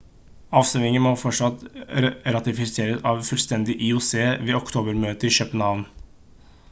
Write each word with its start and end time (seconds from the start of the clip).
avstemmingen 0.59 1.03
må 1.07 1.11
fortsatt 1.23 1.65
ratifiseres 2.37 3.05
av 3.11 3.21
fullstendig 3.29 3.77
ioc 3.89 4.09
ved 4.49 4.59
oktober-møtet 4.61 5.29
i 5.31 5.33
københavn 5.43 5.89